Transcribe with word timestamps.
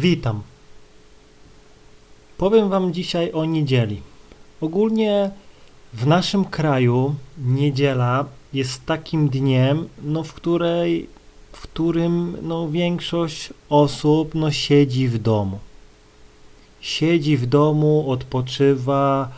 Witam. 0.00 0.42
Powiem 2.38 2.68
Wam 2.68 2.92
dzisiaj 2.92 3.32
o 3.32 3.44
niedzieli. 3.44 4.00
Ogólnie 4.60 5.30
w 5.92 6.06
naszym 6.06 6.44
kraju 6.44 7.14
niedziela 7.38 8.24
jest 8.52 8.86
takim 8.86 9.28
dniem, 9.28 9.88
no, 10.02 10.22
w, 10.22 10.32
której, 10.32 11.08
w 11.52 11.60
którym 11.60 12.36
no, 12.42 12.68
większość 12.68 13.50
osób 13.68 14.34
no, 14.34 14.50
siedzi 14.50 15.08
w 15.08 15.18
domu. 15.18 15.58
Siedzi 16.80 17.36
w 17.36 17.46
domu, 17.46 18.10
odpoczywa, 18.10 19.28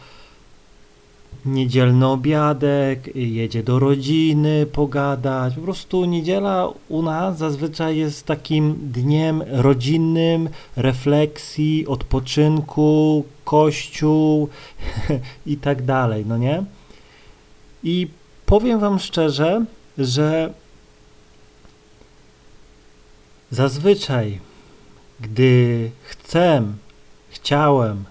niedzielny 1.45 2.07
obiadek, 2.07 3.17
jedzie 3.17 3.63
do 3.63 3.79
rodziny 3.79 4.67
pogadać. 4.67 5.55
Po 5.55 5.61
prostu 5.61 6.05
niedziela 6.05 6.69
u 6.89 7.03
nas 7.03 7.39
zazwyczaj 7.39 7.97
jest 7.97 8.27
takim 8.27 8.79
dniem 8.83 9.43
rodzinnym, 9.47 10.49
refleksji, 10.77 11.87
odpoczynku, 11.87 13.25
kościół 13.45 14.49
i 15.47 15.57
tak 15.57 15.83
dalej, 15.83 16.25
no 16.27 16.39
nie? 16.39 16.65
I 17.85 18.09
powiem 18.47 18.81
wam 18.81 18.99
szczerze, 18.99 19.65
że 19.99 20.53
zazwyczaj, 23.51 24.41
gdy 25.21 25.91
chcę, 26.03 26.63
chciałem 27.31 28.05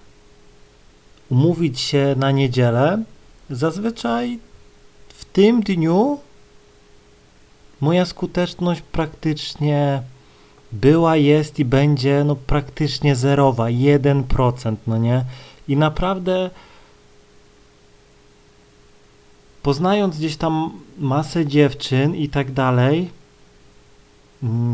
umówić 1.30 1.80
się 1.80 2.14
na 2.18 2.30
niedzielę, 2.30 3.02
Zazwyczaj 3.52 4.38
w 5.08 5.24
tym 5.24 5.60
dniu 5.60 6.18
moja 7.80 8.06
skuteczność 8.06 8.82
praktycznie 8.92 10.02
była, 10.72 11.16
jest 11.16 11.58
i 11.58 11.64
będzie 11.64 12.24
no 12.24 12.36
praktycznie 12.36 13.16
zerowa, 13.16 13.64
1%, 13.64 14.76
no 14.86 14.98
nie? 14.98 15.24
I 15.68 15.76
naprawdę 15.76 16.50
poznając 19.62 20.18
gdzieś 20.18 20.36
tam 20.36 20.80
masę 20.98 21.46
dziewczyn 21.46 22.14
i 22.14 22.28
tak 22.28 22.52
dalej, 22.52 23.10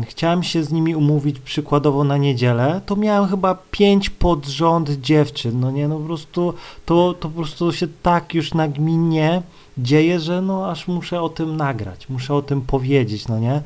chciałem 0.05 0.43
się 0.43 0.63
z 0.63 0.71
nimi 0.71 0.95
umówić 0.95 1.39
przykładowo 1.39 2.03
na 2.03 2.17
niedzielę, 2.17 2.81
to 2.85 2.95
miałem 2.95 3.29
chyba 3.29 3.57
pięć 3.71 4.09
pod 4.09 4.45
rząd 4.45 4.89
dziewczyn, 4.89 5.59
no 5.59 5.71
nie, 5.71 5.87
no 5.87 5.97
po 5.97 6.05
prostu 6.05 6.53
to, 6.85 7.13
to 7.13 7.29
po 7.29 7.35
prostu 7.35 7.71
się 7.71 7.87
tak 8.03 8.33
już 8.33 8.53
nagminnie 8.53 9.41
dzieje, 9.77 10.19
że 10.19 10.41
no 10.41 10.71
aż 10.71 10.87
muszę 10.87 11.21
o 11.21 11.29
tym 11.29 11.57
nagrać, 11.57 12.09
muszę 12.09 12.33
o 12.33 12.41
tym 12.41 12.61
powiedzieć, 12.61 13.27
no 13.27 13.39
nie. 13.39 13.61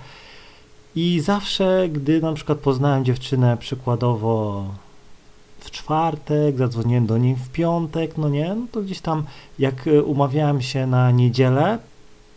I 0.95 1.19
zawsze, 1.19 1.89
gdy 1.89 2.21
na 2.21 2.33
przykład 2.33 2.57
poznałem 2.57 3.05
dziewczynę 3.05 3.57
przykładowo 3.57 4.65
w 5.59 5.71
czwartek, 5.71 6.57
zadzwoniłem 6.57 7.05
do 7.05 7.17
niej 7.17 7.35
w 7.35 7.49
piątek, 7.49 8.17
no 8.17 8.29
nie, 8.29 8.55
no 8.55 8.65
to 8.71 8.81
gdzieś 8.81 9.01
tam 9.01 9.23
jak 9.59 9.87
e, 9.87 10.03
umawiałem 10.03 10.61
się 10.61 10.87
na 10.87 11.11
niedzielę, 11.11 11.77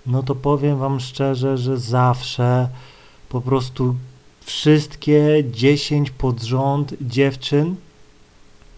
no 0.07 0.23
to 0.23 0.35
powiem 0.35 0.79
wam 0.79 1.01
szczerze, 1.01 1.59
że 1.59 1.79
zawsze 1.79 2.69
po 3.29 3.41
prostu 3.41 3.95
wszystkie 4.41 5.45
10 5.53 6.11
pod 6.11 6.43
rząd 6.43 6.95
dziewczyn, 7.01 7.77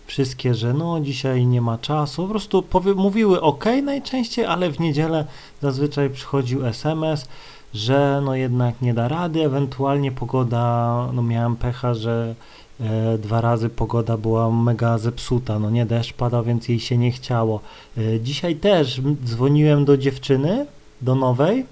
wszystkie, 0.07 0.55
że 0.55 0.73
no 0.73 1.01
dzisiaj 1.01 1.47
nie 1.47 1.61
ma 1.61 1.79
czasu, 1.79 2.23
po 2.23 2.29
prostu 2.29 2.63
powie, 2.63 2.95
mówiły 2.95 3.41
ok 3.41 3.65
najczęściej, 3.83 4.45
ale 4.45 4.71
w 4.71 4.81
niedzielę 4.81 5.25
zazwyczaj 5.63 6.11
przychodził 6.11 6.67
SMS, 6.67 7.29
że 7.75 8.23
no 8.25 8.35
jednak 8.35 8.83
nie 8.83 8.95
da 8.95 9.09
rady, 9.09 9.45
ewentualnie 9.45 10.13
pogoda, 10.13 11.09
no 11.13 11.23
miałem 11.23 11.57
pecha, 11.57 11.95
że 11.95 12.35
e, 12.81 13.19
dwa 13.19 13.41
razy 13.41 13.69
pogoda 13.69 14.17
była 14.17 14.51
mega 14.51 14.99
zepsuta, 14.99 15.59
no 15.59 15.71
nie 15.71 15.87
deszcz 15.87 16.13
padał, 16.13 16.45
więc 16.45 16.69
jej 16.69 16.81
się 16.81 16.99
nie 16.99 17.11
chciało. 17.11 17.61
E, 17.99 18.21
dzisiaj 18.21 18.57
też 18.57 19.01
dzwoniłem 19.25 19.85
do 19.85 19.97
dziewczyny, 19.97 20.67
do 21.01 21.15
nowej, 21.15 21.67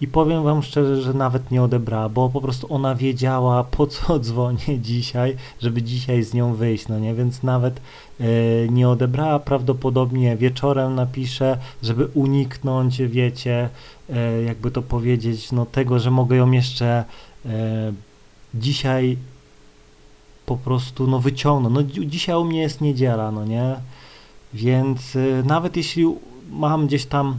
i 0.00 0.08
powiem 0.08 0.42
wam 0.42 0.62
szczerze, 0.62 1.02
że 1.02 1.14
nawet 1.14 1.50
nie 1.50 1.62
odebrała, 1.62 2.08
bo 2.08 2.28
po 2.28 2.40
prostu 2.40 2.74
ona 2.74 2.94
wiedziała, 2.94 3.64
po 3.64 3.86
co 3.86 4.18
dzwonię 4.24 4.78
dzisiaj, 4.80 5.36
żeby 5.60 5.82
dzisiaj 5.82 6.22
z 6.22 6.34
nią 6.34 6.54
wyjść, 6.54 6.88
no 6.88 6.98
nie, 6.98 7.14
więc 7.14 7.42
nawet 7.42 7.80
e, 8.20 8.24
nie 8.68 8.88
odebrała, 8.88 9.38
prawdopodobnie 9.38 10.36
wieczorem 10.36 10.94
napiszę, 10.94 11.58
żeby 11.82 12.06
uniknąć, 12.14 13.02
wiecie, 13.02 13.68
e, 14.10 14.42
jakby 14.42 14.70
to 14.70 14.82
powiedzieć, 14.82 15.52
no 15.52 15.66
tego, 15.66 15.98
że 15.98 16.10
mogę 16.10 16.36
ją 16.36 16.50
jeszcze 16.50 17.04
e, 17.46 17.92
dzisiaj 18.54 19.16
po 20.46 20.56
prostu, 20.56 21.06
no 21.06 21.18
wyciągnąć, 21.18 21.96
no 21.96 22.04
dzisiaj 22.04 22.36
u 22.36 22.44
mnie 22.44 22.60
jest 22.60 22.80
niedziela, 22.80 23.32
no 23.32 23.44
nie, 23.44 23.76
więc 24.54 25.18
nawet 25.44 25.76
jeśli 25.76 26.04
mam 26.50 26.86
gdzieś 26.86 27.06
tam 27.06 27.38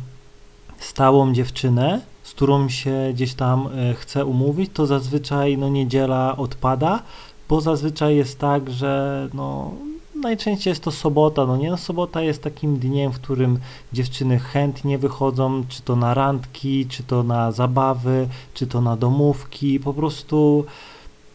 stałą 0.79 1.33
dziewczynę, 1.33 2.01
z 2.29 2.33
którą 2.33 2.69
się 2.69 3.09
gdzieś 3.13 3.33
tam 3.33 3.67
e, 3.67 3.93
chcę 3.93 4.25
umówić, 4.25 4.71
to 4.73 4.85
zazwyczaj 4.85 5.57
no, 5.57 5.69
niedziela 5.69 6.37
odpada, 6.37 7.03
bo 7.49 7.61
zazwyczaj 7.61 8.15
jest 8.15 8.39
tak, 8.39 8.69
że 8.69 9.27
no, 9.33 9.71
najczęściej 10.15 10.71
jest 10.71 10.83
to 10.83 10.91
sobota, 10.91 11.45
no 11.45 11.57
nie, 11.57 11.69
no, 11.69 11.77
sobota 11.77 12.21
jest 12.21 12.43
takim 12.43 12.79
dniem, 12.79 13.11
w 13.11 13.19
którym 13.19 13.59
dziewczyny 13.93 14.39
chętnie 14.39 14.97
wychodzą, 14.97 15.63
czy 15.69 15.81
to 15.81 15.95
na 15.95 16.13
randki, 16.13 16.85
czy 16.85 17.03
to 17.03 17.23
na 17.23 17.51
zabawy, 17.51 18.27
czy 18.53 18.67
to 18.67 18.81
na 18.81 18.97
domówki, 18.97 19.79
po 19.79 19.93
prostu 19.93 20.65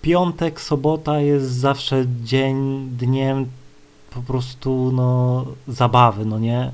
piątek, 0.02 0.60
sobota 0.60 1.20
jest 1.20 1.50
zawsze 1.50 2.04
dzień, 2.24 2.88
dniem 2.98 3.46
po 4.14 4.22
prostu 4.22 4.92
no 4.92 5.44
zabawy, 5.68 6.24
no 6.24 6.38
nie, 6.38 6.70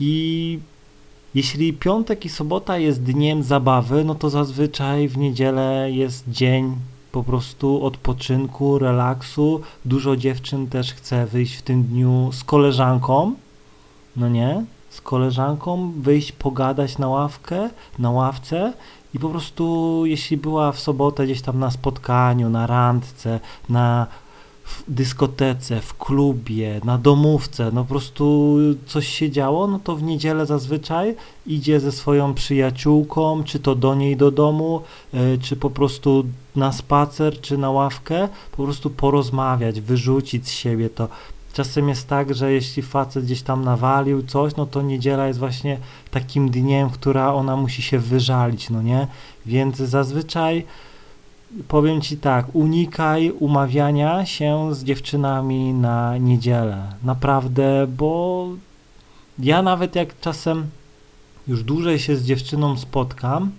i 0.00 0.58
jeśli 1.36 1.72
piątek 1.72 2.24
i 2.24 2.28
sobota 2.28 2.78
jest 2.78 3.02
dniem 3.02 3.42
zabawy, 3.42 4.04
no 4.04 4.14
to 4.14 4.30
zazwyczaj 4.30 5.08
w 5.08 5.18
niedzielę 5.18 5.88
jest 5.90 6.24
dzień 6.28 6.76
po 7.12 7.22
prostu 7.22 7.84
odpoczynku, 7.84 8.78
relaksu. 8.78 9.60
Dużo 9.84 10.16
dziewczyn 10.16 10.66
też 10.66 10.94
chce 10.94 11.26
wyjść 11.26 11.56
w 11.56 11.62
tym 11.62 11.82
dniu 11.82 12.30
z 12.32 12.44
koleżanką, 12.44 13.34
no 14.16 14.28
nie? 14.28 14.64
Z 14.90 15.00
koleżanką, 15.00 15.92
wyjść 15.96 16.32
pogadać 16.32 16.98
na 16.98 17.08
ławkę, 17.08 17.70
na 17.98 18.10
ławce 18.10 18.72
i 19.14 19.18
po 19.18 19.28
prostu 19.28 20.02
jeśli 20.06 20.36
była 20.36 20.72
w 20.72 20.80
sobotę 20.80 21.24
gdzieś 21.24 21.42
tam 21.42 21.58
na 21.58 21.70
spotkaniu, 21.70 22.48
na 22.50 22.66
randce, 22.66 23.40
na 23.68 24.06
w 24.66 24.84
dyskotece, 24.88 25.80
w 25.80 25.94
klubie, 25.94 26.80
na 26.84 26.98
domówce, 26.98 27.70
no 27.72 27.84
po 27.84 27.88
prostu 27.88 28.56
coś 28.86 29.08
się 29.08 29.30
działo, 29.30 29.66
no 29.66 29.78
to 29.78 29.96
w 29.96 30.02
niedzielę 30.02 30.46
zazwyczaj 30.46 31.14
idzie 31.46 31.80
ze 31.80 31.92
swoją 31.92 32.34
przyjaciółką, 32.34 33.44
czy 33.44 33.58
to 33.58 33.74
do 33.74 33.94
niej 33.94 34.16
do 34.16 34.30
domu, 34.30 34.82
e, 35.14 35.38
czy 35.38 35.56
po 35.56 35.70
prostu 35.70 36.24
na 36.56 36.72
spacer, 36.72 37.40
czy 37.40 37.58
na 37.58 37.70
ławkę, 37.70 38.28
po 38.52 38.64
prostu 38.64 38.90
porozmawiać, 38.90 39.80
wyrzucić 39.80 40.48
z 40.48 40.50
siebie 40.50 40.90
to. 40.90 41.08
Czasem 41.52 41.88
jest 41.88 42.08
tak, 42.08 42.34
że 42.34 42.52
jeśli 42.52 42.82
facet 42.82 43.24
gdzieś 43.24 43.42
tam 43.42 43.64
nawalił 43.64 44.22
coś, 44.22 44.56
no 44.56 44.66
to 44.66 44.82
niedziela 44.82 45.26
jest 45.26 45.38
właśnie 45.38 45.78
takim 46.10 46.50
dniem, 46.50 46.90
która 46.90 47.34
ona 47.34 47.56
musi 47.56 47.82
się 47.82 47.98
wyżalić, 47.98 48.70
no 48.70 48.82
nie? 48.82 49.06
Więc 49.46 49.76
zazwyczaj 49.76 50.64
powiem 51.68 52.00
ci 52.00 52.16
tak, 52.16 52.46
unikaj 52.52 53.30
umawiania 53.30 54.26
się 54.26 54.74
z 54.74 54.84
dziewczynami 54.84 55.72
na 55.72 56.18
niedzielę. 56.18 56.82
Naprawdę, 57.02 57.86
bo 57.86 58.48
ja 59.38 59.62
nawet 59.62 59.94
jak 59.94 60.20
czasem 60.20 60.66
już 61.48 61.64
dłużej 61.64 61.98
się 61.98 62.16
z 62.16 62.24
dziewczyną 62.24 62.76
spotkam, 62.78 63.50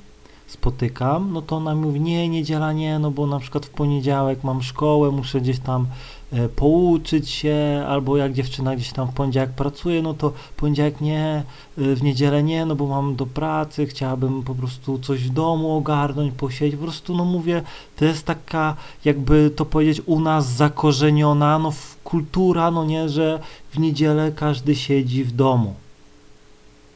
spotykam, 0.48 1.34
no 1.34 1.42
to 1.42 1.56
ona 1.56 1.76
mówi, 1.76 2.02
nie, 2.02 2.30
niedziela 2.30 2.74
nie, 2.74 3.00
no 3.00 3.12
bo 3.12 3.28
na 3.28 3.40
przykład 3.40 3.66
w 3.66 3.70
poniedziałek 3.70 4.44
mam 4.44 4.64
szkołę, 4.64 5.12
muszę 5.12 5.42
gdzieś 5.42 5.60
tam 5.60 5.88
e, 6.32 6.50
pouczyć 6.50 7.30
się, 7.30 7.86
albo 7.88 8.18
jak 8.18 8.34
dziewczyna 8.34 8.76
gdzieś 8.76 8.92
tam 8.92 9.08
w 9.08 9.14
poniedziałek 9.14 9.52
pracuje, 9.52 10.02
no 10.02 10.14
to 10.14 10.34
poniedziałek 10.58 11.02
nie, 11.02 11.44
e, 11.78 11.96
w 11.96 12.04
niedzielę 12.04 12.44
nie, 12.44 12.66
no 12.66 12.76
bo 12.76 12.88
mam 12.88 13.16
do 13.16 13.26
pracy, 13.26 13.86
chciałabym 13.86 14.44
po 14.44 14.56
prostu 14.56 15.00
coś 15.00 15.24
w 15.24 15.34
domu 15.34 15.78
ogarnąć, 15.78 16.34
posiedzieć, 16.34 16.80
po 16.80 16.84
prostu, 16.84 17.16
no 17.18 17.26
mówię, 17.26 17.62
to 17.96 18.06
jest 18.06 18.26
taka, 18.26 18.76
jakby 19.06 19.52
to 19.56 19.66
powiedzieć, 19.66 20.02
u 20.06 20.20
nas 20.20 20.52
zakorzeniona, 20.52 21.60
no 21.60 21.74
kultura, 22.04 22.72
no 22.72 22.86
nie, 22.86 23.10
że 23.10 23.40
w 23.72 23.80
niedzielę 23.80 24.32
każdy 24.32 24.76
siedzi 24.76 25.24
w 25.24 25.32
domu. 25.32 25.74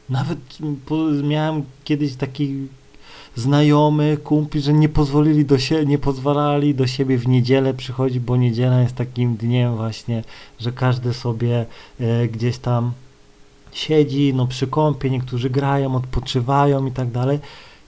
Nawet 0.08 0.38
miałem 1.22 1.62
kiedyś 1.84 2.16
taki 2.16 2.68
znajomy, 3.36 4.16
kumpli, 4.24 4.60
że 4.60 4.72
nie 4.72 4.88
pozwolili 4.88 5.44
do 5.44 5.58
siebie, 5.58 5.86
nie 5.86 5.98
pozwalali 5.98 6.74
do 6.74 6.86
siebie 6.86 7.18
w 7.18 7.28
niedzielę 7.28 7.74
przychodzić, 7.74 8.18
bo 8.18 8.36
niedziela 8.36 8.80
jest 8.80 8.94
takim 8.94 9.36
dniem 9.36 9.76
właśnie, 9.76 10.24
że 10.60 10.72
każdy 10.72 11.14
sobie 11.14 11.66
e, 12.00 12.28
gdzieś 12.28 12.58
tam 12.58 12.92
siedzi, 13.72 14.34
no 14.34 14.46
przy 14.46 14.66
kąpie, 14.66 15.10
niektórzy 15.10 15.50
grają, 15.50 15.94
odpoczywają 15.94 16.86
i 16.86 16.92
tak 16.92 17.10
dalej. 17.10 17.38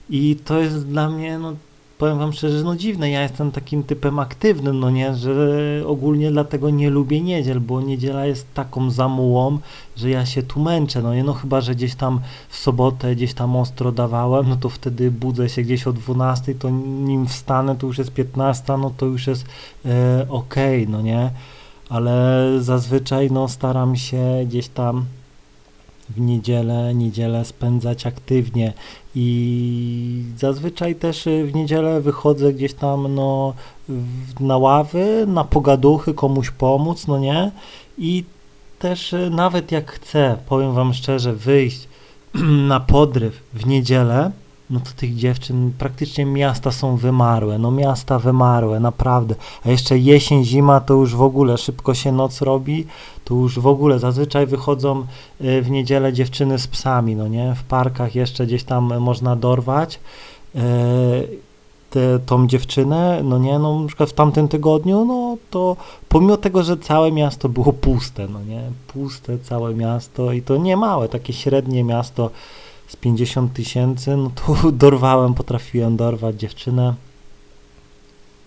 I 0.09 0.35
to 0.45 0.59
jest 0.59 0.87
dla 0.87 1.09
mnie, 1.09 1.39
no 1.39 1.55
powiem 1.97 2.19
wam 2.19 2.33
szczerze, 2.33 2.63
no 2.63 2.75
dziwne, 2.75 3.09
ja 3.09 3.21
jestem 3.21 3.51
takim 3.51 3.83
typem 3.83 4.19
aktywnym, 4.19 4.79
no 4.79 4.89
nie, 4.89 5.15
że 5.15 5.33
ogólnie 5.87 6.31
dlatego 6.31 6.69
nie 6.69 6.89
lubię 6.89 7.21
niedziel, 7.21 7.59
bo 7.59 7.81
niedziela 7.81 8.25
jest 8.25 8.53
taką 8.53 8.89
zamułą, 8.91 9.59
że 9.95 10.09
ja 10.09 10.25
się 10.25 10.43
tu 10.43 10.59
męczę, 10.59 11.01
no 11.01 11.15
nie, 11.15 11.23
no 11.23 11.33
chyba, 11.33 11.61
że 11.61 11.75
gdzieś 11.75 11.95
tam 11.95 12.19
w 12.49 12.57
sobotę 12.57 13.15
gdzieś 13.15 13.33
tam 13.33 13.55
ostro 13.55 13.91
dawałem, 13.91 14.49
no 14.49 14.55
to 14.55 14.69
wtedy 14.69 15.11
budzę 15.11 15.49
się 15.49 15.61
gdzieś 15.61 15.87
o 15.87 15.93
12, 15.93 16.55
to 16.55 16.69
nim 16.69 17.27
wstanę, 17.27 17.75
to 17.75 17.87
już 17.87 17.97
jest 17.97 18.11
15, 18.11 18.77
no 18.77 18.91
to 18.97 19.05
już 19.05 19.27
jest 19.27 19.45
e, 19.85 20.25
okej, 20.29 20.83
okay, 20.83 20.91
no 20.91 21.01
nie, 21.01 21.31
ale 21.89 22.45
zazwyczaj 22.59 23.31
no 23.31 23.47
staram 23.47 23.95
się 23.95 24.45
gdzieś 24.45 24.67
tam 24.67 25.05
w 26.09 26.19
niedzielę, 26.19 26.95
niedzielę 26.95 27.45
spędzać 27.45 28.05
aktywnie 28.05 28.73
i 29.15 29.25
zazwyczaj 30.37 30.95
też 30.95 31.25
w 31.45 31.55
niedzielę 31.55 32.01
wychodzę 32.01 32.53
gdzieś 32.53 32.73
tam 32.73 33.15
no, 33.15 33.53
na 34.39 34.57
ławy, 34.57 35.25
na 35.27 35.43
pogaduchy, 35.43 36.13
komuś 36.13 36.51
pomóc, 36.51 37.07
no 37.07 37.19
nie? 37.19 37.51
I 37.97 38.23
też 38.79 39.15
nawet 39.31 39.71
jak 39.71 39.91
chcę, 39.91 40.37
powiem 40.47 40.73
wam 40.73 40.93
szczerze, 40.93 41.33
wyjść 41.33 41.87
na 42.67 42.79
podryw 42.79 43.43
w 43.53 43.65
niedzielę, 43.67 44.31
no 44.69 44.79
to 44.79 44.91
tych 44.95 45.15
dziewczyn 45.15 45.71
praktycznie 45.77 46.25
miasta 46.25 46.71
są 46.71 46.97
wymarłe, 46.97 47.57
no 47.57 47.71
miasta 47.71 48.19
wymarłe, 48.19 48.79
naprawdę. 48.79 49.35
A 49.65 49.69
jeszcze 49.69 49.97
jesień, 49.97 50.45
zima 50.45 50.79
to 50.79 50.93
już 50.93 51.15
w 51.15 51.21
ogóle 51.21 51.57
szybko 51.57 51.93
się 51.93 52.11
noc 52.11 52.41
robi, 52.41 52.87
to 53.25 53.35
już 53.35 53.59
w 53.59 53.67
ogóle 53.67 53.99
zazwyczaj 53.99 54.47
wychodzą 54.47 55.05
y, 55.41 55.61
w 55.61 55.69
niedzielę 55.69 56.13
dziewczyny 56.13 56.59
z 56.59 56.67
psami, 56.67 57.15
no 57.15 57.27
nie? 57.27 57.55
W 57.55 57.63
parkach 57.63 58.15
jeszcze 58.15 58.45
gdzieś 58.45 58.63
tam 58.63 58.99
można 58.99 59.35
dorwać 59.35 59.99
y, 60.55 60.59
te, 61.89 62.19
tą 62.25 62.47
dziewczynę, 62.47 63.21
no 63.23 63.37
nie, 63.37 63.59
no 63.59 63.79
na 63.79 63.87
przykład 63.87 64.09
w 64.09 64.13
tamtym 64.13 64.47
tygodniu, 64.47 65.05
no 65.05 65.37
to 65.49 65.75
pomimo 66.09 66.37
tego, 66.37 66.63
że 66.63 66.77
całe 66.77 67.11
miasto 67.11 67.49
było 67.49 67.73
puste, 67.73 68.27
no 68.27 68.43
nie, 68.43 68.61
puste 68.87 69.39
całe 69.39 69.73
miasto 69.73 70.31
i 70.31 70.41
to 70.41 70.57
nie 70.57 70.77
małe, 70.77 71.09
takie 71.09 71.33
średnie 71.33 71.83
miasto, 71.83 72.29
z 72.87 72.95
50 72.95 73.53
tysięcy, 73.53 74.17
no 74.17 74.31
to 74.35 74.71
dorwałem, 74.83 75.33
potrafiłem 75.33 75.97
dorwać 75.97 76.35
dziewczynę, 76.35 76.93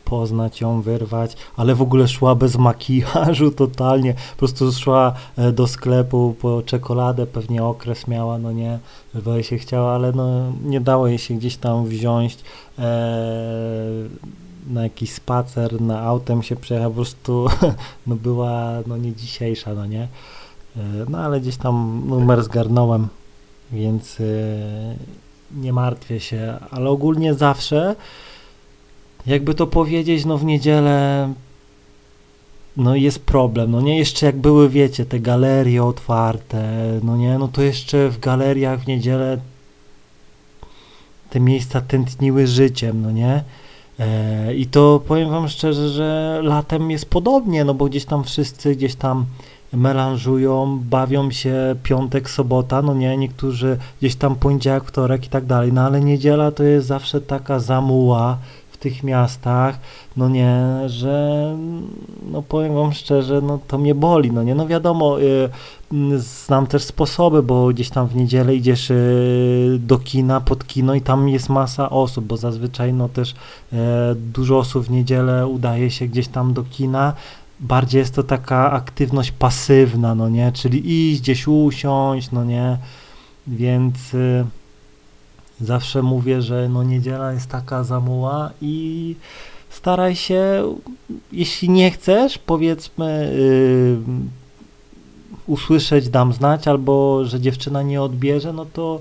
poznać 0.05 0.61
ją, 0.61 0.83
wyrwać, 0.83 1.37
ale 1.57 1.75
w 1.75 1.83
ogóle 1.83 2.09
szła 2.09 2.35
bez 2.35 2.57
makijażu 2.57 3.51
totalnie, 3.65 4.15
po 4.15 4.37
prostu 4.39 4.73
szła 4.73 5.13
e, 5.37 5.53
do 5.53 5.67
sklepu 5.67 6.35
po 6.41 6.63
czekoladę, 6.63 7.27
pewnie 7.27 7.65
okres 7.65 8.09
miała, 8.09 8.39
no 8.39 8.53
nie, 8.53 8.79
bo 9.25 9.35
jej 9.35 9.45
się 9.45 9.59
chciała, 9.59 9.95
ale 9.95 10.13
no 10.13 10.53
nie 10.65 10.81
dało 10.81 11.09
jej 11.09 11.19
się 11.19 11.35
gdzieś 11.35 11.57
tam 11.57 11.87
wziąć 11.87 12.39
e, 12.79 12.83
na 14.71 14.83
jakiś 14.83 15.13
spacer, 15.13 15.81
na 15.81 16.01
autem 16.01 16.43
się 16.43 16.57
przejechała, 16.57 16.91
po 16.91 16.97
prostu 16.97 17.47
no 18.07 18.17
była 18.17 18.73
no 18.87 18.97
nie 18.97 19.15
dzisiejsza, 19.15 19.75
no 19.75 19.87
nie, 19.87 20.09
e, 20.77 20.81
no 21.09 21.19
ale 21.19 21.41
gdzieś 21.41 21.57
tam 21.57 22.03
numer 22.07 22.43
zgarnąłem, 22.43 23.09
więc 23.73 24.21
e, 24.21 24.25
nie 25.57 25.73
martwię 25.73 26.21
się, 26.21 26.59
ale 26.71 26.91
ogólnie 26.91 27.35
zawsze, 27.35 27.97
jakby 29.27 29.55
to 29.55 29.67
powiedzieć, 29.67 30.25
no 30.25 30.39
w 30.39 30.45
niedzielę 30.45 31.29
no 32.77 32.97
jest 32.97 33.19
problem, 33.19 33.71
no 33.71 33.81
nie, 33.81 33.99
jeszcze 33.99 34.27
jak 34.27 34.37
były, 34.37 34.69
wiecie, 34.69 35.05
te 35.05 35.21
galerie 35.21 35.85
otwarte, 35.85 36.63
no 37.03 37.17
nie, 37.17 37.39
no 37.39 37.49
to 37.49 37.63
jeszcze 37.63 38.09
w 38.09 38.19
galeriach 38.19 38.81
w 38.81 38.87
niedzielę 38.87 39.39
te 41.31 41.41
miejsca 41.41 41.81
tętniły 41.81 42.47
życiem, 42.47 43.03
no 43.03 43.11
nie, 43.11 43.45
e, 43.99 44.55
i 44.55 44.67
to 44.67 45.01
powiem 45.09 45.31
wam 45.31 45.49
szczerze, 45.49 45.89
że 45.89 46.41
latem 46.43 46.91
jest 46.91 47.07
podobnie, 47.07 47.65
no 47.65 47.75
bo 47.75 47.85
gdzieś 47.85 48.05
tam 48.05 48.25
wszyscy 48.25 48.77
gdzieś 48.77 48.95
tam 48.95 49.27
melanżują, 49.73 50.81
bawią 50.91 51.31
się 51.31 51.77
piątek, 51.83 52.31
sobota, 52.31 52.83
no 52.83 52.95
nie, 52.95 53.17
niektórzy 53.17 53.79
gdzieś 53.99 54.17
tam 54.17 54.37
poniedziałek, 54.37 54.85
wtorek 54.85 55.27
i 55.27 55.29
tak 55.29 55.47
dalej, 55.47 55.73
no 55.73 55.81
ale 55.81 56.01
niedziela 56.01 56.53
to 56.53 56.63
jest 56.63 56.87
zawsze 56.87 57.21
taka 57.21 57.59
zamuła 57.59 58.39
w 58.71 58.77
tych 58.77 59.03
miastach, 59.03 59.79
no 60.17 60.29
nie, 60.29 60.61
że 60.87 61.57
no 62.33 62.43
powiem 62.43 62.75
wam 62.75 62.93
szczerze, 62.93 63.41
no 63.41 63.59
to 63.69 63.79
mnie 63.79 63.95
boli, 63.95 64.33
no 64.33 64.43
nie, 64.43 64.55
no 64.55 64.67
wiadomo, 64.67 65.21
y, 65.21 65.49
znam 66.17 66.67
też 66.67 66.83
sposoby, 66.83 67.43
bo 67.43 67.69
gdzieś 67.69 67.91
tam 67.91 68.07
w 68.07 68.17
niedzielę 68.17 68.55
idziesz 68.55 68.91
y, 68.91 69.79
do 69.81 69.99
kina, 69.99 70.41
pod 70.41 70.67
kino 70.67 70.95
i 70.95 71.01
tam 71.01 71.29
jest 71.29 71.49
masa 71.49 71.91
osób, 71.91 72.25
bo 72.25 72.37
zazwyczaj 72.37 72.93
no 72.93 73.09
też 73.09 73.31
y, 73.33 73.77
dużo 74.15 74.59
osób 74.59 74.85
w 74.85 74.91
niedzielę 74.91 75.47
udaje 75.47 75.91
się 75.91 76.07
gdzieś 76.07 76.29
tam 76.29 76.55
do 76.55 76.65
kina, 76.65 77.13
bardziej 77.61 77.99
jest 77.99 78.15
to 78.15 78.23
taka 78.23 78.73
aktywność 78.73 79.33
pasywna, 79.33 80.15
no 80.15 80.29
nie, 80.29 80.53
czyli 80.53 81.11
iść 81.11 81.21
gdzieś 81.21 81.49
usiąść, 81.49 82.31
no 82.31 82.45
nie, 82.45 82.79
więc 83.47 84.15
y, 84.15 84.45
zawsze 85.61 86.03
mówię, 86.03 86.43
że 86.43 86.69
no 86.69 86.83
niedziela 86.83 87.33
jest 87.33 87.47
taka 87.51 87.85
zamuła 87.85 88.51
i 88.61 89.17
staraj 89.71 90.17
się, 90.17 90.75
jeśli 91.33 91.71
nie 91.71 91.91
chcesz, 91.91 92.39
powiedzmy, 92.39 93.31
y, 93.33 93.97
usłyszeć, 95.47 96.09
dam 96.09 96.33
znać, 96.33 96.69
albo 96.69 97.25
że 97.25 97.41
dziewczyna 97.41 97.83
nie 97.83 98.03
odbierze, 98.03 98.53
no 98.53 98.67
to 98.73 99.01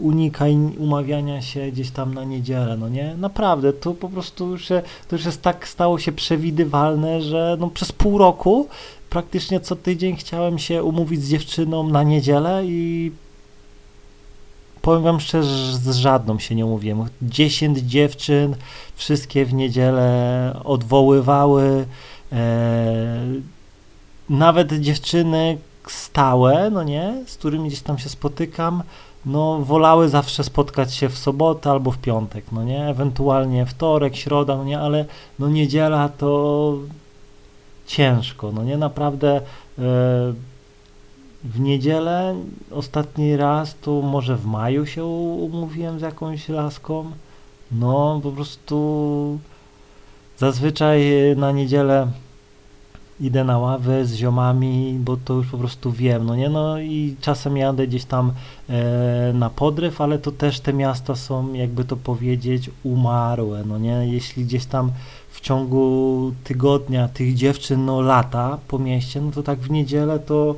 unikaj 0.00 0.56
umawiania 0.78 1.42
się 1.42 1.70
gdzieś 1.70 1.90
tam 1.90 2.14
na 2.14 2.24
niedzielę, 2.24 2.76
no 2.76 2.88
nie? 2.88 3.14
Naprawdę, 3.16 3.72
to 3.72 3.94
po 3.94 4.08
prostu 4.08 4.48
już, 4.48 4.68
się, 4.68 4.82
to 5.08 5.16
już 5.16 5.24
jest 5.24 5.42
tak 5.42 5.68
stało 5.68 5.98
się 5.98 6.12
przewidywalne, 6.12 7.22
że 7.22 7.56
no 7.60 7.70
przez 7.70 7.92
pół 7.92 8.18
roku 8.18 8.68
praktycznie 9.10 9.60
co 9.60 9.76
tydzień 9.76 10.16
chciałem 10.16 10.58
się 10.58 10.82
umówić 10.82 11.22
z 11.22 11.30
dziewczyną 11.30 11.88
na 11.88 12.02
niedzielę 12.02 12.62
i 12.64 13.12
powiem 14.82 15.02
wam 15.02 15.20
szczerze, 15.20 15.76
z 15.76 15.96
żadną 15.96 16.38
się 16.38 16.54
nie 16.54 16.66
umówiłem. 16.66 17.04
Dziesięć 17.22 17.78
dziewczyn, 17.78 18.56
wszystkie 18.94 19.44
w 19.44 19.54
niedzielę 19.54 20.60
odwoływały, 20.64 21.86
e, 22.32 23.24
nawet 24.28 24.72
dziewczyny 24.72 25.58
stałe, 25.88 26.70
no 26.70 26.82
nie, 26.82 27.24
z 27.26 27.36
którymi 27.36 27.68
gdzieś 27.68 27.80
tam 27.80 27.98
się 27.98 28.08
spotykam, 28.08 28.82
no 29.26 29.58
wolały 29.58 30.08
zawsze 30.08 30.44
spotkać 30.44 30.94
się 30.94 31.08
w 31.08 31.18
sobotę 31.18 31.70
albo 31.70 31.90
w 31.90 31.98
piątek, 31.98 32.44
no 32.52 32.64
nie, 32.64 32.88
ewentualnie 32.88 33.66
wtorek, 33.66 34.16
środa, 34.16 34.56
no 34.56 34.64
nie, 34.64 34.80
ale 34.80 35.04
no 35.38 35.48
niedziela 35.48 36.08
to 36.08 36.74
ciężko, 37.86 38.52
no 38.52 38.64
nie, 38.64 38.76
naprawdę 38.76 39.36
e, 39.36 39.42
w 41.44 41.60
niedzielę 41.60 42.34
ostatni 42.70 43.36
raz 43.36 43.76
to 43.82 44.02
może 44.02 44.36
w 44.36 44.46
maju 44.46 44.86
się 44.86 45.04
umówiłem 45.04 45.98
z 45.98 46.02
jakąś 46.02 46.48
laską, 46.48 47.10
no 47.72 48.20
po 48.22 48.32
prostu 48.32 49.38
zazwyczaj 50.38 51.12
na 51.36 51.52
niedzielę 51.52 52.08
idę 53.20 53.44
na 53.44 53.58
ławę 53.58 54.04
z 54.04 54.14
ziomami, 54.14 54.98
bo 55.00 55.16
to 55.16 55.34
już 55.34 55.46
po 55.46 55.58
prostu 55.58 55.92
wiem, 55.92 56.26
no 56.26 56.36
nie, 56.36 56.48
no 56.48 56.80
i 56.80 57.16
czasem 57.20 57.56
jadę 57.56 57.86
gdzieś 57.86 58.04
tam 58.04 58.32
e, 58.68 59.32
na 59.34 59.50
podryw, 59.50 60.00
ale 60.00 60.18
to 60.18 60.32
też 60.32 60.60
te 60.60 60.72
miasta 60.72 61.14
są, 61.14 61.52
jakby 61.52 61.84
to 61.84 61.96
powiedzieć, 61.96 62.70
umarłe, 62.82 63.64
no 63.64 63.78
nie, 63.78 64.06
jeśli 64.06 64.44
gdzieś 64.44 64.66
tam 64.66 64.92
w 65.30 65.40
ciągu 65.40 66.32
tygodnia 66.44 67.08
tych 67.08 67.34
dziewczyn, 67.34 67.84
no 67.84 68.00
lata 68.00 68.58
po 68.68 68.78
mieście, 68.78 69.20
no 69.20 69.30
to 69.30 69.42
tak 69.42 69.58
w 69.58 69.70
niedzielę 69.70 70.18
to 70.18 70.54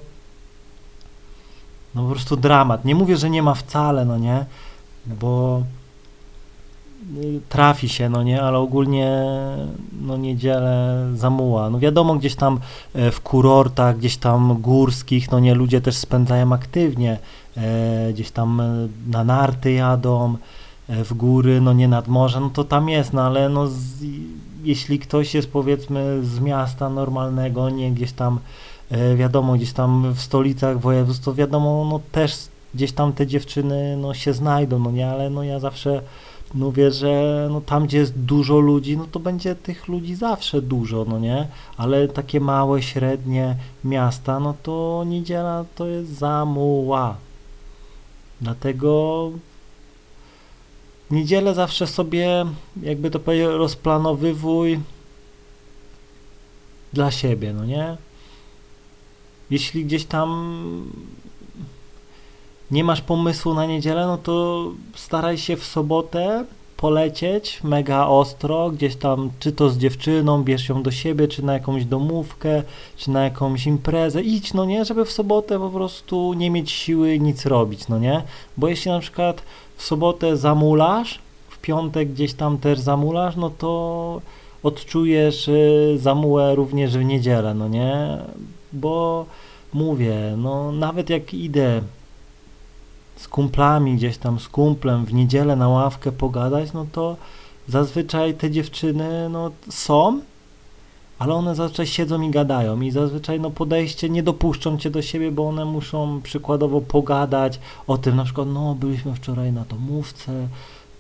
no 1.95 2.02
po 2.02 2.11
prostu 2.11 2.37
dramat. 2.37 2.85
Nie 2.85 2.95
mówię, 2.95 3.16
że 3.16 3.31
nie 3.31 3.42
ma 3.42 3.54
wcale, 3.54 4.04
no 4.04 4.19
nie, 4.19 4.45
bo 5.07 5.62
trafi 7.49 7.88
się, 7.88 8.09
no 8.09 8.23
nie, 8.23 8.42
ale 8.42 8.59
ogólnie 8.59 9.25
no 10.02 10.16
niedzielę 10.16 11.06
zamuła. 11.14 11.71
No 11.71 11.78
wiadomo, 11.78 12.14
gdzieś 12.14 12.35
tam 12.35 12.61
e, 12.94 13.11
w 13.11 13.21
kurortach, 13.21 13.99
gdzieś 13.99 14.16
tam 14.16 14.61
górskich, 14.61 15.30
no 15.30 15.40
nie, 15.40 15.54
ludzie 15.54 15.80
też 15.80 15.97
spędzają 15.97 16.52
aktywnie, 16.52 17.18
e, 17.56 18.12
gdzieś 18.12 18.30
tam 18.30 18.61
e, 18.61 18.88
na 19.09 19.25
narty 19.25 19.73
jadą, 19.73 20.37
w 20.88 21.14
góry, 21.14 21.61
no 21.61 21.73
nie 21.73 21.88
nad 21.88 22.09
morze, 22.09 22.40
no 22.40 22.50
to 22.50 22.64
tam 22.64 22.88
jest, 22.88 23.12
no 23.12 23.23
ale 23.23 23.49
no 23.49 23.66
z, 23.66 23.76
jeśli 24.62 24.99
ktoś 24.99 25.35
jest 25.35 25.52
powiedzmy 25.52 26.25
z 26.25 26.40
miasta 26.40 26.88
normalnego, 26.90 27.71
nie 27.71 27.90
gdzieś 27.92 28.12
tam, 28.12 28.38
wiadomo, 29.16 29.52
gdzieś 29.52 29.73
tam 29.73 30.12
w 30.14 30.21
stolicach 30.21 30.80
województw, 30.80 31.25
to 31.25 31.35
wiadomo, 31.35 31.87
no 31.90 32.00
też 32.12 32.37
gdzieś 32.75 32.92
tam 32.92 33.12
te 33.12 33.26
dziewczyny, 33.26 33.97
no 33.97 34.14
się 34.14 34.32
znajdą, 34.32 34.78
no 34.78 34.90
nie, 34.90 35.11
ale 35.11 35.30
no 35.30 35.42
ja 35.42 35.59
zawsze 35.59 36.02
mówię, 36.54 36.90
że 36.90 37.49
no 37.50 37.61
tam, 37.61 37.87
gdzie 37.87 37.99
jest 37.99 38.18
dużo 38.18 38.59
ludzi, 38.59 38.97
no 38.97 39.06
to 39.06 39.21
będzie 39.21 39.54
tych 39.54 39.88
ludzi 39.88 40.14
zawsze 40.14 40.62
dużo, 40.62 41.04
no 41.09 41.18
nie? 41.18 41.49
Ale 41.76 42.09
takie 42.09 42.40
małe, 42.40 42.82
średnie 42.82 43.56
miasta, 43.85 44.40
no 44.40 44.54
to 44.62 45.04
niedziela 45.06 45.64
to 45.75 45.87
jest 45.87 46.11
zamuła. 46.11 47.16
Dlatego 48.40 49.30
niedzielę 51.11 51.54
zawsze 51.54 51.87
sobie, 51.87 52.47
jakby 52.82 53.11
to 53.11 53.18
powiedzieć, 53.18 53.47
rozplanowywuj 53.47 54.80
dla 56.92 57.11
siebie, 57.11 57.52
no 57.52 57.64
nie? 57.64 57.97
Jeśli 59.50 59.85
gdzieś 59.85 60.04
tam 60.04 60.28
nie 62.73 62.85
masz 62.85 63.00
pomysłu 63.00 63.55
na 63.55 63.67
niedzielę, 63.67 64.07
no 64.07 64.19
to 64.19 64.64
staraj 64.95 65.38
się 65.38 65.57
w 65.57 65.64
sobotę 65.64 66.45
polecieć 66.76 67.61
mega 67.64 68.07
ostro, 68.07 68.71
gdzieś 68.71 68.97
tam, 68.97 69.31
czy 69.38 69.52
to 69.52 69.71
z 69.71 69.79
dziewczyną, 69.79 70.43
bierz 70.43 70.69
ją 70.69 70.83
do 70.83 70.91
siebie, 70.91 71.29
czy 71.29 71.45
na 71.45 71.52
jakąś 71.52 71.85
domówkę, 71.85 72.62
czy 72.97 73.11
na 73.11 73.25
jakąś 73.25 73.67
imprezę, 73.67 74.23
idź, 74.23 74.55
no 74.55 74.64
nie, 74.64 74.85
żeby 74.85 75.05
w 75.05 75.12
sobotę 75.12 75.59
po 75.59 75.71
prostu 75.71 76.35
nie 76.35 76.50
mieć 76.50 76.71
siły 76.71 77.19
nic 77.19 77.47
robić, 77.47 77.88
no 77.88 77.99
nie, 77.99 78.23
bo 78.57 78.69
jeśli 78.69 78.91
na 78.91 79.00
przykład 79.00 79.43
w 79.76 79.83
sobotę 79.83 80.37
zamulasz, 80.37 81.19
w 81.49 81.59
piątek 81.59 82.12
gdzieś 82.12 82.35
tam 82.35 82.59
też 82.59 82.79
zamulasz, 82.79 83.37
no 83.37 83.50
to 83.50 84.21
odczujesz 84.62 85.49
y, 85.49 85.99
zamułę 85.99 86.55
również 86.55 86.99
w 86.99 87.05
niedzielę, 87.05 87.55
no 87.55 87.69
nie, 87.69 88.19
bo 88.73 89.26
mówię, 89.73 90.35
no 90.37 90.73
nawet 90.73 91.11
jak 91.11 91.35
idę 91.35 91.81
z 93.23 93.29
kumplami 93.29 93.97
gdzieś 93.97 94.19
tam, 94.19 94.41
z 94.41 94.49
kumplem 94.49 95.05
w 95.05 95.14
niedzielę 95.14 95.57
na 95.57 95.69
ławkę 95.69 96.12
pogadać, 96.12 96.73
no 96.73 96.87
to 96.93 97.17
zazwyczaj 97.69 98.35
te 98.35 98.50
dziewczyny 98.50 99.29
no, 99.29 99.50
są, 99.71 100.21
ale 101.19 101.35
one 101.35 101.55
zazwyczaj 101.55 101.87
siedzą 101.87 102.21
i 102.23 102.31
gadają 102.31 102.81
i 102.81 102.91
zazwyczaj 102.91 103.41
no, 103.41 103.50
podejście 103.50 104.11
nie 104.11 104.23
dopuszczą 104.23 104.79
cię 104.79 104.91
do 104.91 105.02
siebie, 105.02 105.33
bo 105.33 105.49
one 105.49 105.64
muszą 105.64 106.21
przykładowo 106.23 106.81
pogadać 106.81 107.61
o 107.87 107.99
tym, 107.99 108.17
na 108.17 108.25
przykład 108.25 108.49
no 108.49 108.75
byliśmy 108.75 109.14
wczoraj 109.14 109.52
na 109.52 109.64
domówce, 109.64 110.49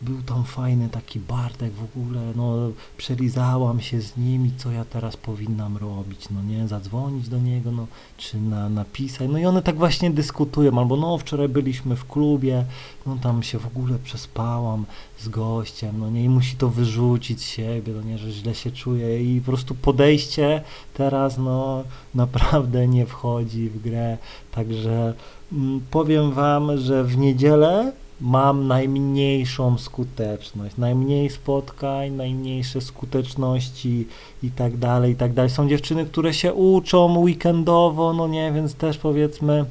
był 0.02 0.22
tam 0.22 0.44
fajny 0.44 0.88
taki 0.88 1.20
Bartek 1.20 1.72
w 1.72 1.84
ogóle, 1.84 2.20
no 2.36 2.54
przelizałam 2.96 3.80
się 3.80 4.00
z 4.00 4.16
nim 4.16 4.46
i 4.46 4.50
co 4.56 4.70
ja 4.70 4.84
teraz 4.84 5.16
powinnam 5.16 5.76
robić, 5.76 6.30
no 6.30 6.42
nie, 6.42 6.68
zadzwonić 6.68 7.28
do 7.28 7.38
niego, 7.38 7.72
no, 7.72 7.86
czy 8.16 8.40
na, 8.40 8.68
napisać, 8.68 9.28
no 9.30 9.38
i 9.38 9.44
one 9.44 9.62
tak 9.62 9.76
właśnie 9.76 10.10
dyskutują, 10.10 10.78
albo 10.78 10.96
no 10.96 11.18
wczoraj 11.18 11.48
byliśmy 11.48 11.96
w 11.96 12.06
klubie, 12.06 12.64
no 13.06 13.16
tam 13.22 13.42
się 13.42 13.58
w 13.58 13.66
ogóle 13.66 13.98
przespałam 13.98 14.84
z 15.18 15.28
gościem, 15.28 15.98
no 15.98 16.10
nie, 16.10 16.24
i 16.24 16.28
musi 16.28 16.56
to 16.56 16.68
wyrzucić 16.68 17.40
z 17.40 17.44
siebie, 17.44 17.92
no 17.92 18.02
nie, 18.02 18.18
że 18.18 18.30
źle 18.32 18.54
się 18.54 18.70
czuje 18.70 19.36
i 19.36 19.40
po 19.40 19.46
prostu 19.46 19.74
podejście 19.74 20.62
teraz, 20.94 21.38
no 21.38 21.84
naprawdę 22.14 22.88
nie 22.88 23.06
wchodzi 23.06 23.70
w 23.70 23.82
grę, 23.82 24.18
także 24.52 25.14
mm, 25.52 25.80
powiem 25.90 26.32
wam, 26.32 26.78
że 26.78 27.04
w 27.04 27.18
niedzielę 27.18 27.92
mam 28.22 28.66
najmniejszą 28.66 29.78
skuteczność, 29.78 30.76
najmniej 30.76 31.30
spotkań, 31.30 32.10
najmniejsze 32.10 32.80
skuteczności 32.80 34.06
i 34.42 34.50
tak 34.50 34.76
dalej, 34.76 35.12
i 35.12 35.16
tak 35.16 35.32
dalej. 35.32 35.50
Są 35.50 35.68
dziewczyny, 35.68 36.06
które 36.06 36.34
się 36.34 36.54
uczą 36.54 37.18
weekendowo, 37.18 38.12
no 38.12 38.28
nie, 38.28 38.52
więc 38.52 38.74
też 38.74 38.98
powiedzmy 38.98 39.64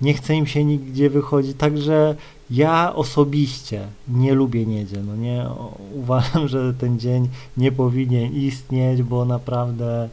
nie 0.00 0.14
chce 0.14 0.34
im 0.34 0.46
się 0.46 0.64
nigdzie 0.64 1.10
wychodzić, 1.10 1.56
także 1.56 2.14
ja 2.50 2.94
osobiście 2.94 3.86
nie 4.08 4.34
lubię 4.34 4.66
niedziel, 4.66 5.04
no 5.06 5.16
nie, 5.16 5.46
uważam, 5.94 6.48
że 6.48 6.74
ten 6.74 6.98
dzień 6.98 7.28
nie 7.56 7.72
powinien 7.72 8.32
istnieć, 8.32 9.02
bo 9.02 9.24
naprawdę 9.24 10.08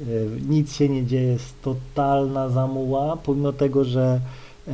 y, 0.00 0.28
nic 0.48 0.74
się 0.74 0.88
nie 0.88 1.06
dzieje, 1.06 1.32
jest 1.32 1.62
totalna 1.62 2.48
zamuła, 2.48 3.16
pomimo 3.16 3.52
tego, 3.52 3.84
że 3.84 4.20
y, 4.68 4.72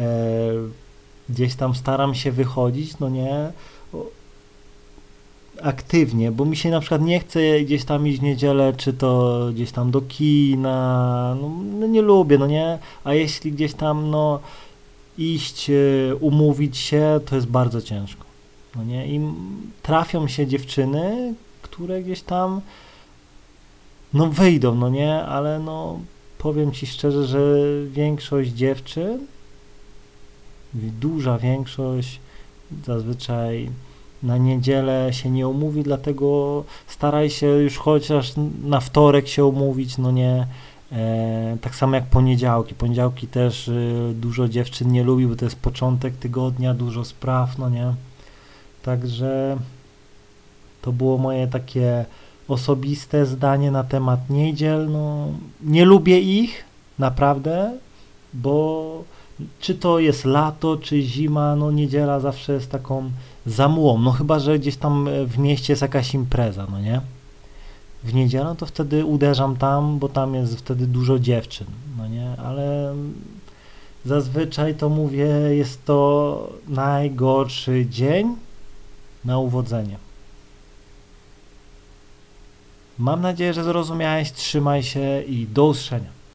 gdzieś 1.29 1.55
tam 1.55 1.75
staram 1.75 2.15
się 2.15 2.33
wychodzić, 2.33 2.99
no 2.99 3.09
nie, 3.09 3.53
aktywnie, 5.63 6.33
bo 6.33 6.45
mi 6.45 6.57
się 6.57 6.71
na 6.71 6.81
przykład 6.81 7.03
nie 7.03 7.21
chce 7.21 7.61
gdzieś 7.61 7.85
tam 7.85 8.07
iść 8.07 8.19
w 8.19 8.23
niedzielę, 8.23 8.73
czy 8.77 8.93
to 8.93 9.41
gdzieś 9.55 9.73
tam 9.73 9.91
do 9.91 10.01
kina, 10.01 11.37
no, 11.41 11.51
no 11.81 11.87
nie 11.87 12.03
lubię, 12.03 12.39
no 12.39 12.47
nie, 12.47 12.79
a 13.05 13.15
jeśli 13.15 13.53
gdzieś 13.53 13.75
tam, 13.75 14.11
no, 14.11 14.41
iść, 15.19 15.71
e, 15.71 16.17
umówić 16.17 16.77
się, 16.77 17.21
to 17.27 17.37
jest 17.37 17.49
bardzo 17.49 17.83
ciężko, 17.83 18.25
no 18.77 18.85
nie, 18.85 19.07
i 19.07 19.21
trafią 19.83 20.29
się 20.29 20.47
dziewczyny, 20.47 21.35
które 21.63 22.03
gdzieś 22.03 22.23
tam, 22.23 22.61
no 24.15 24.27
wyjdą, 24.27 24.75
no 24.75 24.89
nie, 24.89 25.15
ale 25.15 25.59
no, 25.59 25.99
powiem 26.39 26.73
Ci 26.73 26.87
szczerze, 26.87 27.27
że 27.27 27.41
większość 27.91 28.51
dziewczyn 28.51 29.19
duża 30.75 31.39
większość 31.39 32.21
zazwyczaj 32.87 33.71
na 34.23 34.37
niedzielę 34.37 35.09
się 35.13 35.31
nie 35.31 35.49
umówi, 35.49 35.83
dlatego 35.83 36.65
staraj 36.87 37.31
się 37.31 37.47
już 37.47 37.79
chociaż 37.79 38.33
na 38.65 38.81
wtorek 38.81 39.29
się 39.29 39.45
umówić, 39.45 39.99
no 39.99 40.11
nie. 40.11 40.47
E, 40.93 41.57
tak 41.61 41.75
samo 41.75 41.97
jak 41.97 42.07
poniedziałki. 42.07 42.75
Poniedziałki 42.75 43.27
też 43.27 43.69
y, 43.69 44.13
dużo 44.15 44.49
dziewczyn 44.49 44.93
nie 44.93 45.05
lubi, 45.05 45.27
bo 45.27 45.37
to 45.37 45.45
jest 45.45 45.57
początek 45.57 46.17
tygodnia, 46.17 46.75
dużo 46.75 47.05
spraw, 47.05 47.59
no 47.59 47.71
nie. 47.71 47.95
Także 48.83 49.57
to 50.83 50.93
było 50.93 51.19
moje 51.19 51.47
takie 51.47 52.05
osobiste 52.49 53.27
zdanie 53.27 53.71
na 53.71 53.85
temat 53.85 54.31
niedziel. 54.31 54.91
No, 54.91 55.29
nie 55.63 55.85
lubię 55.85 56.21
ich, 56.21 56.65
naprawdę, 56.99 57.73
bo 58.35 59.05
czy 59.61 59.75
to 59.75 59.99
jest 59.99 60.25
lato, 60.25 60.77
czy 60.77 61.03
zima, 61.03 61.57
no 61.57 61.71
niedziela 61.71 62.21
zawsze 62.21 62.53
jest 62.53 62.71
taką 62.71 63.11
zamułą, 63.47 63.99
no 63.99 64.13
chyba, 64.13 64.39
że 64.39 64.59
gdzieś 64.59 64.77
tam 64.77 65.09
e, 65.09 65.27
w 65.27 65.39
mieście 65.39 65.73
jest 65.73 65.83
jakaś 65.83 66.15
impreza, 66.15 66.67
no 66.71 66.81
nie? 66.81 67.01
W 68.05 68.15
niedzielę 68.15 68.55
to 68.59 68.67
wtedy 68.67 69.05
uderzam 69.05 69.57
tam, 69.57 69.99
bo 69.99 70.09
tam 70.09 70.35
jest 70.35 70.59
wtedy 70.59 70.87
dużo 70.87 71.19
dziewczyn, 71.19 71.67
no 71.99 72.09
nie? 72.09 72.37
Ale 72.45 72.95
zazwyczaj 74.05 74.75
to 74.75 74.89
mówię, 74.89 75.27
jest 75.51 75.85
to 75.85 76.49
najgorszy 76.69 77.87
dzień 77.91 78.37
na 79.25 79.39
uwodzenie. 79.39 79.97
Mam 82.99 83.21
nadzieję, 83.21 83.55
że 83.55 83.65
zrozumiałeś, 83.65 84.33
trzymaj 84.33 84.83
się 84.83 85.23
i 85.23 85.47
do 85.47 85.67
usłyszenia. 85.67 86.24